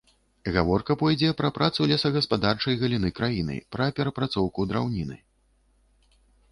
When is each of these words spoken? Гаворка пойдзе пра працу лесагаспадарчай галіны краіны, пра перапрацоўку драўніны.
Гаворка 0.53 0.95
пойдзе 1.01 1.29
пра 1.41 1.51
працу 1.57 1.87
лесагаспадарчай 1.91 2.79
галіны 2.85 3.09
краіны, 3.21 3.59
пра 3.77 3.89
перапрацоўку 4.01 4.59
драўніны. 4.73 5.15